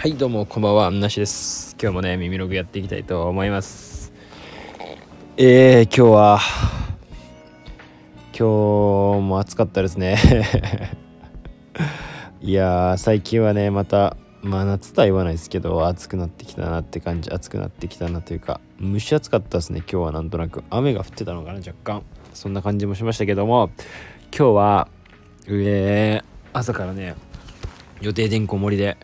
[0.00, 0.90] はいどうもこんばんは。
[0.90, 1.76] なしです。
[1.78, 4.14] 今日もね耳ログやっていきたいと思います。
[5.36, 6.40] えー、今日は
[8.32, 10.16] 今日も暑かったですね。
[12.40, 20.64] いや最近はねまたまあ夏とは言わないですけど暑くなってきたなって感じ暑くなってきたなというか蒸し暑かったですね今日はなんとなく。
[20.70, 22.02] 雨が降ってたのかな若干。
[22.32, 23.68] そんな感じもしましたけども
[24.34, 24.88] 今日は
[25.46, 27.16] えー、朝からね
[28.00, 28.96] 予定電行盛りで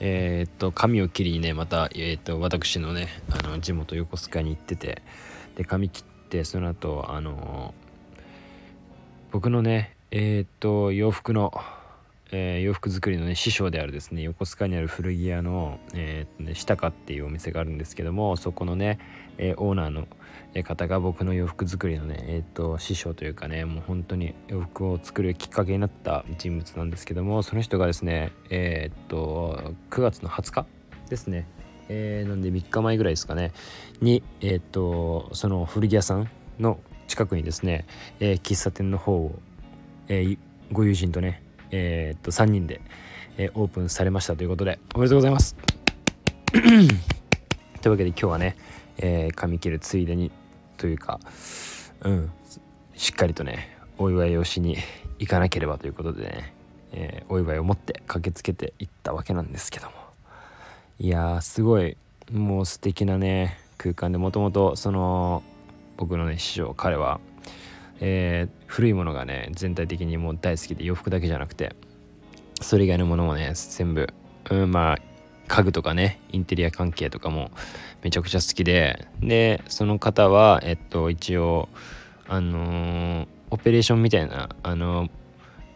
[0.00, 5.02] えー、っと髪を切りにねまた、えー、っと私のねあの地元横須賀に行ってて
[5.56, 7.74] で髪切ってその後あの
[9.32, 11.52] 僕のねえ、っと洋服の、
[12.32, 18.98] え洋服作りのね師匠であるですね横須賀にある古着屋の、えー、ね、下かっていうお店があるんですけどもそこのね、
[19.38, 20.06] えオーナーの
[20.62, 30.66] 方が僕の洋服作りのね、えーと、師匠というかねもう本当に洋服を作るきっかけになった人物なんですけどもその人がですねえっ、ー、と9月の20日
[31.08, 31.46] ですね、
[31.88, 33.52] えー、なんで3日前ぐらいですかね
[34.00, 37.86] にえっ、ー、とその古着屋さんの近くにですね、
[38.18, 39.38] えー、喫茶店の方を、
[40.08, 40.38] えー、
[40.72, 42.80] ご友人とねえっと3人で、
[43.38, 45.56] えオープンされましたということでおめでとうございます。
[46.52, 48.56] というわけで今日はね、
[48.98, 50.30] え髪切るついでに
[50.76, 51.20] というか
[52.02, 52.30] うん
[52.94, 54.76] しっかりとねお祝いをしに
[55.18, 56.54] 行かなければということでね、
[56.92, 59.92] えー、お祝いを持って駆けつけていったわけなんですけども。
[60.98, 61.96] いやーすごい
[62.32, 65.42] もう素敵なね空間でもともとその
[65.98, 67.20] 僕のね師匠彼は、
[68.00, 71.74] えー、古いものがね全体的にもう大好きで洋服だけじゃなくて
[72.60, 74.08] それ以外のものもね全部、
[74.50, 74.98] うん、まあ
[75.48, 77.50] 家具とかねインテリア関係とかも
[78.02, 81.68] めちゃくちゃ好きででその方はえっと一応
[82.28, 85.10] あのー、オペレーションみたいなあのー、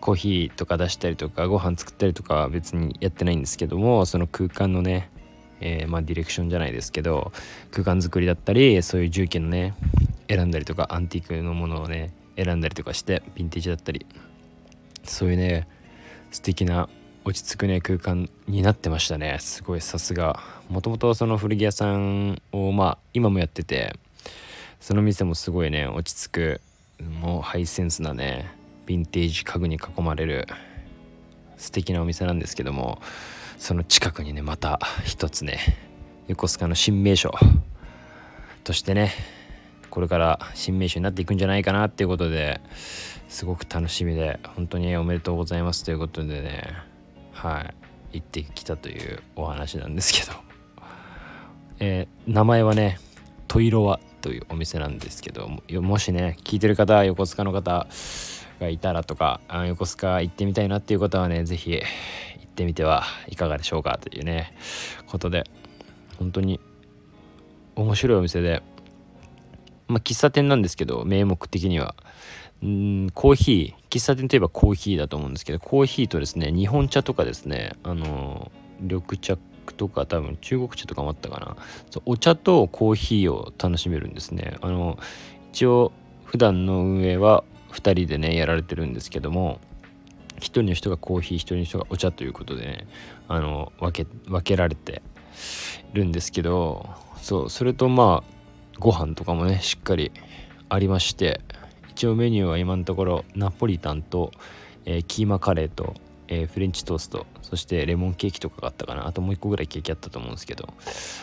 [0.01, 5.11] コーヒーとか出したりとかご飯作ったりとかは別にやってないんですけどもその空間のね
[5.61, 7.33] えー、まあ、ディレクションじゃないですけど
[7.71, 9.75] 空間作りだったりそういう重機のね
[10.29, 12.13] 選んだりとかアンティークのものをね
[12.43, 14.07] 選んだりとかしてヴィンテージだったり
[15.05, 15.69] そういうね
[16.31, 16.89] 素敵な
[17.25, 19.37] 落ち着くね空間になってましたね。
[19.41, 20.41] すごいさすが。
[20.71, 23.95] もともとその古着屋さんをまあ今もやってて
[24.81, 26.61] その店もすごいね落ち着く
[27.21, 28.55] もうハイセンスなね
[28.87, 30.47] ヴィンテージ家具に囲まれる
[31.57, 33.01] 素敵なお店なんですけども
[33.59, 35.59] その近くにねまた一つね
[36.29, 37.33] 横須賀の新名所
[38.65, 39.13] としてね
[39.91, 42.61] これから新名所になっていくんじゃないかなっていうことで
[43.29, 46.73] すごく楽しみで本当におめでとうございますということでね
[47.33, 47.75] はい
[48.19, 50.37] 行ってきたというお話なんですけど、
[51.79, 52.99] えー、名前はね
[53.47, 55.49] トイロワというお店なんですけど
[55.81, 57.87] もしね聞いてる方横須賀の方
[58.61, 61.83] がいたらとか横須賀行ってみたいなっていう方はね是非行
[62.45, 64.53] ってみてはいかがでしょうかというね
[65.07, 65.45] ことで
[66.19, 66.61] 本当に
[67.77, 68.63] 面白いお店で
[69.91, 71.95] まあ喫茶店なんですけど名目的には。
[72.63, 73.89] うんコーヒー。
[73.91, 79.39] 喫茶店といえばコーヒーだと思うんですけどコーヒーとですね日本茶とかですねあの緑茶
[79.77, 81.57] とか多分中国茶とかもあったかな。
[82.07, 84.57] お茶とコーヒーを楽しめるんですね。
[84.61, 84.99] あの
[85.53, 85.93] 一応
[86.25, 89.59] 普段の運営は2人でねやられてるんですけども
[90.37, 92.87] 1人の人がコーヒー1人の人がお茶ということでね
[93.29, 95.03] あの分け分けられて
[95.93, 96.89] るんですけど
[97.21, 98.40] そうそれとまあ
[98.81, 100.11] ご飯とかもねしっかり
[100.69, 101.41] ありまして
[101.91, 104.33] 一応メニューは今のところナポリタンと、
[104.87, 105.95] えー、キーマカレーと、
[106.29, 109.07] えー、フレンチトーストそしてレモンケーキとかがあったかな。
[109.07, 110.73] あともう一個ぐらいケーキあったと思うんですけど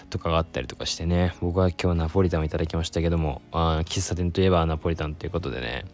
[0.09, 1.33] とかがあったりとかしてね。
[1.41, 5.85] 僕は今日ナポリタンをいただきましたけどもあ喫茶店といえばナポリタンということでね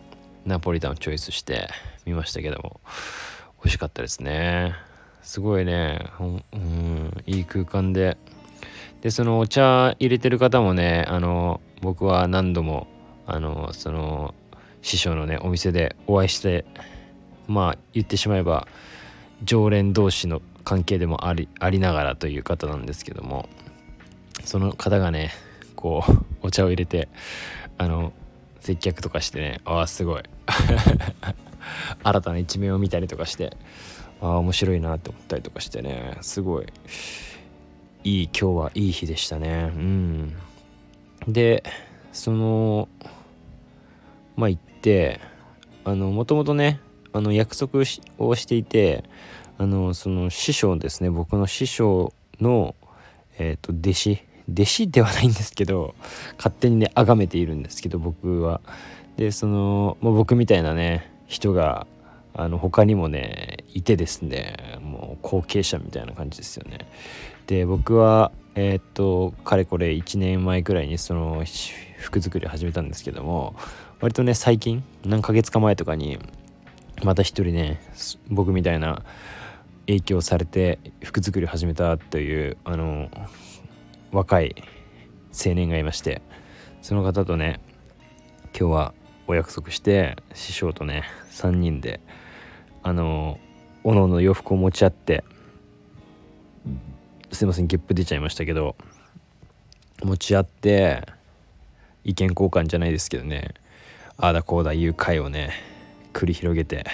[0.45, 1.69] ナポリタンをチョイスして
[2.05, 2.81] みましたけども
[3.63, 4.73] 美味しかったですね。
[5.21, 6.07] すごいね。
[6.51, 8.17] うんいい空間で
[9.03, 12.87] でそのお茶入れてる方もねあの僕は何度も
[13.27, 14.33] あのその
[14.81, 16.63] 師匠のねお店でお会いして
[17.47, 18.65] まあ言ってしまえば
[19.43, 23.49] 常連同士の関係でもありありながらという方なんですけども
[24.45, 25.31] その方がね
[25.75, 27.09] こうお茶を入れて
[27.77, 28.13] あの
[28.61, 30.23] 接客とかしてねああすごい。
[32.03, 33.55] 新たな一面を見たりとかして
[34.21, 36.67] ああ面白いなって思ったりとかしてねすごい。
[38.03, 39.71] いい今日はいい日でしたね。
[39.75, 40.35] うん。
[41.27, 41.63] で
[42.11, 42.89] その
[44.35, 45.21] まあ行って
[45.85, 46.79] あのもともとね
[47.13, 49.05] あの約束をしていて
[49.57, 51.09] あのその師匠ですね。
[51.09, 52.75] 僕の師匠の、
[53.37, 54.23] えーと、弟子。
[54.51, 55.95] 弟子ではないんですけど
[56.35, 58.59] 勝手にね崇めているんですけど僕は。
[59.15, 61.87] でその、まあ、僕みたいなね人が
[62.33, 64.57] あの他にもねいてですね
[65.23, 66.87] 後継者みたいな感じですよね。
[67.47, 71.43] で僕はえー、っとかれこれ1年前くらいにその
[71.97, 73.55] 服作り始めたんですけども
[73.99, 76.19] 割とね最近何ヶ月か前とかに
[77.03, 77.81] また一人ね
[78.29, 79.01] 僕みたいな
[79.87, 83.09] 影響されて服作り始めたというあの
[84.11, 84.55] 若い
[85.33, 86.21] 青年がいまして
[86.81, 87.59] その方とね
[88.57, 88.93] 今日は
[89.25, 92.01] お約束して師匠とね3人で
[92.83, 93.39] あの
[93.83, 95.23] おのおの洋服を持ち合って
[97.31, 98.75] すいませんゲップ出ちゃいましたけど
[100.03, 101.07] 持ち合って
[102.03, 103.53] 意見交換じゃないですけどね
[104.17, 105.51] ああだこうだいう会をね
[106.13, 106.85] 繰り広げて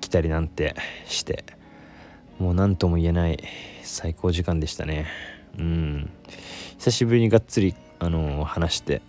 [0.00, 0.74] きたりなんて
[1.06, 1.44] して
[2.38, 3.38] もう何とも言えない
[3.82, 5.06] 最高時間でしたね。
[5.58, 6.10] うん。
[6.78, 9.02] 久しぶりにがっつりあの話して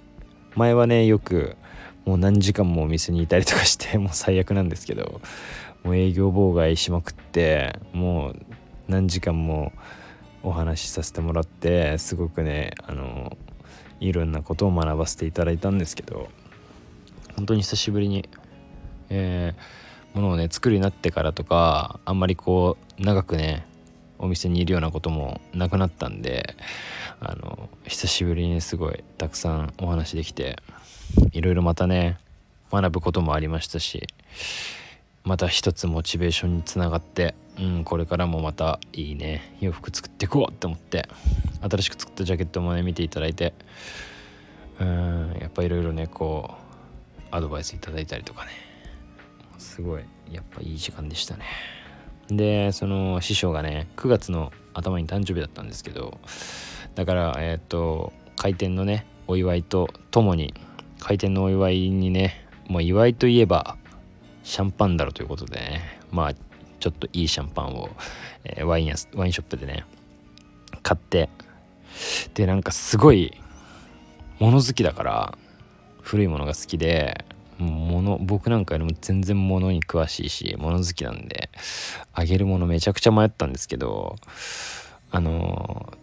[0.56, 1.56] 前はねよく
[2.03, 5.21] もう何時間もお店にいたりとかしてもう最悪なんですけど
[5.83, 8.36] もう営業妨害しまくってもう
[8.88, 9.72] 何時間も
[10.44, 13.38] お話しさせてもらってすごくねあの
[14.00, 16.30] いろんなことを学ばせていただいたんですけど
[17.36, 18.28] 本当に久しぶりに、
[19.10, 23.66] えー、ものをね作るようになってからとかあんまりこう長くね
[24.18, 26.56] お店にいるようなこともなくなったんで
[27.19, 30.57] あの久しぶりにすごいたくさんお話できて
[31.31, 32.18] いろいろまたね
[32.72, 34.07] 学ぶこともありましたし
[35.23, 41.07] また一つモチベーションにつながって、うん、これからもまたいいね洋服作っていこうって思って
[41.62, 43.53] 新しく作ったジャケットもね見ていただいて
[44.79, 48.51] うんやっぱいろいろねこうアドバイスいただいたりとかね。
[49.57, 51.45] すごいやっぱいい時間でしたね。
[52.27, 56.17] でその師匠がね9月の頭に誕生日だったんですけど
[56.95, 60.53] だからえっ、ー、と開店のねお祝いとともに
[61.00, 63.77] 開店のお祝いにねもう祝いといえば
[64.43, 65.99] シャンパンだろということでね。
[66.11, 66.33] まあ
[66.79, 67.89] ちょっといいシャンパンを、
[68.43, 69.85] えー、ワインやワインショップでね
[70.83, 71.29] 買って。
[72.33, 73.33] でなんかすごい
[74.39, 75.38] 物好きだから
[76.01, 77.25] 古いものが好きで
[77.59, 81.49] 物僕なんかよりも全然物に詳しいし物好きなんで
[82.13, 84.15] あげるものめちゃくちゃ迷ったんですけど
[85.11, 85.93] あの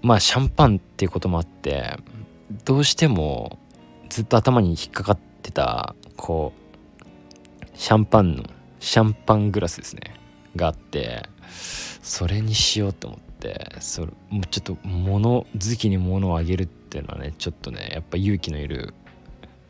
[0.00, 1.96] まあシャンパンっていうこともあって
[2.64, 3.58] どうしても
[4.08, 6.61] ずっと頭に引っかかってたこう
[7.82, 8.44] シャンパンの
[8.78, 10.14] シャンパングラスですね。
[10.54, 11.24] があって
[12.00, 18.94] それにしようと思ってそれもうちょっと物好きに物をあげるっていうのはねちょっとねやっぱ勇気のいる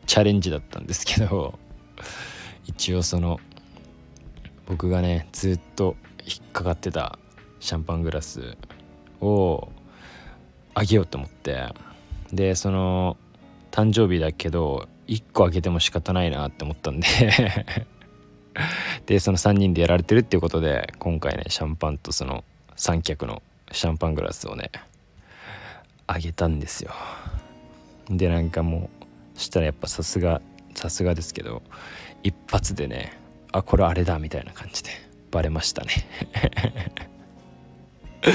[0.05, 1.57] チャレンジだったんですけど
[2.65, 3.39] 一応その
[4.67, 7.17] 僕がねずっと引っかかってた
[7.59, 8.57] シャンパングラス
[9.21, 9.69] を
[10.75, 11.73] あげようと思って
[12.31, 13.17] でその
[13.71, 17.07] 誕生日だけど1個あげても仕方ないなって思ったんで
[19.05, 22.43] でその3人でやられてるっていうことで今回ねシャンパンとその
[22.75, 23.41] 三脚の
[23.71, 24.71] シャンパングラスをね
[26.07, 26.91] あげたんですよ。
[28.09, 28.89] でなんかも
[29.35, 30.41] うしたらやっぱさすが
[30.75, 31.63] さすがですけど
[32.23, 33.17] 一発でね
[33.51, 34.89] あこれあれだみたいな感じで
[35.31, 35.91] バレましたね。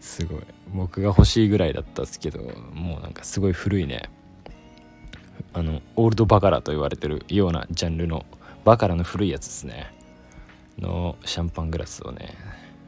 [0.00, 0.42] すごい。
[0.74, 2.40] 僕が欲しいぐらいだったんですけど
[2.72, 4.10] もうなんかすごい古いね
[5.52, 8.26] あのオールドバカラと言われてるようなジャンルの
[8.64, 9.92] バカラの古いやつですね。
[10.78, 12.34] のシャンパングラスをね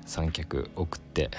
[0.04, 1.30] 三脚送って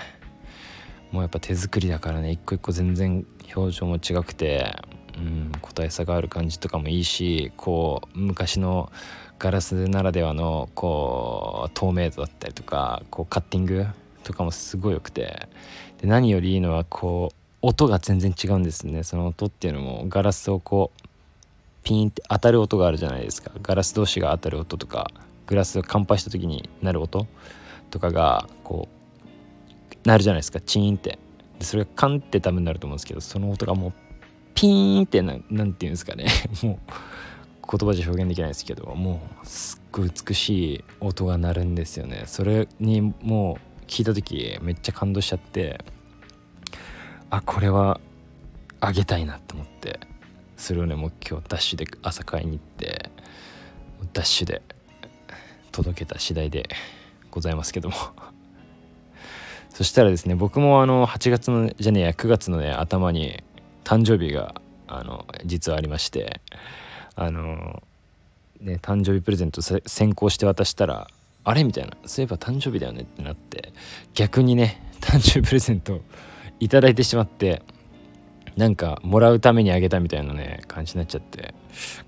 [1.12, 3.26] もうやっぱ手作りだからね一個一個全然
[3.56, 4.76] 表情も違くて、
[5.18, 8.92] うん、個体差がある感じとかもいいしこう昔の
[9.40, 13.86] ガラスならではのこう透明度だったりとかこうカッティング
[14.24, 15.48] とかもすごい良くて
[16.02, 19.04] で何よりいいのはこう音が全然違うんですね。
[19.04, 21.07] その音っていうのもガラスをこう
[21.88, 23.50] ピンって当たる音があるじゃないですか。
[23.62, 25.10] ガラス同士が当たる音とか
[25.46, 27.28] グラスが乾杯した時になる音
[27.92, 30.60] とかがこうなるじゃないですか。
[30.60, 31.18] チーンって。
[31.60, 33.94] でそれがカンって多分なると思うんですけどその音がもう
[34.54, 36.26] ピーンってななんていうんですかね。
[36.62, 36.78] もう
[37.78, 42.24] 言葉じゃ表現できないですけどもうすっごい美しい音が鳴るんですよね。
[42.26, 45.80] それにもう聞いた時めっちゃ感動しちゃって
[47.30, 48.02] あこれは
[48.82, 50.17] あげたいなと思って。
[50.58, 53.10] それをねもう今日ダッシュで朝買いに行って
[54.14, 54.62] ダッシュで
[55.72, 56.68] 届けた次第で
[57.32, 57.96] ございますけども。
[59.70, 63.44] そしたらですね僕もあの8月のじゃねえや9月のね頭に
[63.84, 66.42] 誕生日があの実はありまして
[67.16, 67.84] あの
[68.60, 71.08] ね誕生日プレゼント先行して渡したら
[71.44, 73.72] あれみたいなそういえば誕生日だよねってなって
[74.16, 76.02] 逆にね誕生日プレゼント
[76.60, 77.62] いただいてしまって
[78.58, 81.54] なんかもらうためにあげたみたいなね感じになっちゃって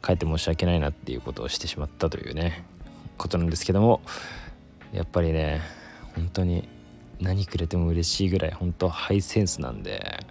[0.01, 2.65] かえって申し訳ないなっていうことをしてしまったというね
[3.17, 4.01] ことなんですけども
[4.91, 5.61] やっぱりね
[6.15, 6.67] 本当に
[7.21, 10.25] 何くれても嬉しいぐらい本当ハイセンスなんで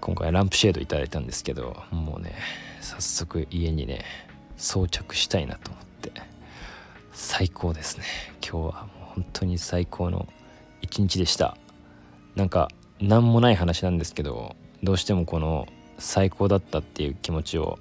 [0.00, 2.34] 今回ランプシェードいただいたんですけどもうね
[2.80, 4.04] 早速家にね
[4.56, 6.12] 装着したいなと思って
[7.12, 8.04] 最高ですね。
[8.42, 10.26] 今日はもう本当に最高の
[10.80, 11.56] 一日でした。
[12.34, 12.68] なんか
[13.00, 15.66] 何もない話なんですけどどうしてもこの
[15.98, 17.78] 最高だったっていう気持ちを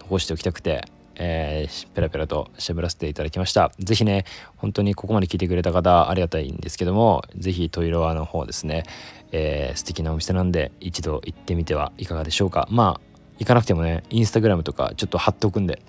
[0.00, 0.88] 残しておきたくて
[1.22, 3.72] えー、ペラペラと喋らせていただきました。
[3.78, 4.24] 是非ね、
[4.56, 8.84] 本当にここまで聞いてくれた方ありがたいんですけども、是非トイロアの方ですね、
[9.30, 12.66] えー、素敵なお店なんで一度行ってみてはいかがでしょうか。
[12.70, 13.00] まあ、
[13.38, 15.82] 行かなくてもね、インスタグラムとかちょっと貼っておくんで、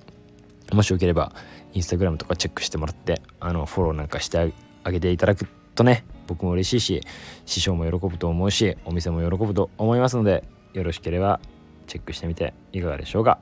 [0.73, 1.33] もしよければ
[1.73, 4.53] インスタグラムとかチェックしてもらって、あの、フォローなんかして
[4.83, 7.01] あげていただくとね、僕も嬉しいし、
[7.45, 11.41] 師匠も喜ぶと思うし、お店も喜ぶと思いますので、よろしければ
[11.87, 13.39] チェックしてみていかがでしょうか。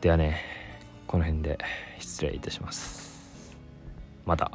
[0.00, 0.40] ではね、
[1.06, 1.58] この辺で
[2.00, 3.56] 失礼いたします。
[4.24, 4.50] また。